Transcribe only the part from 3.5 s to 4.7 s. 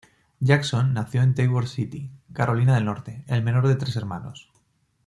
de tres hermanos.